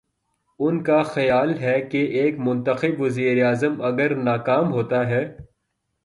[0.59, 5.23] ان کا خیال ہے کہ ایک منتخب وزیراعظم اگر ناکام ہو تا ہے۔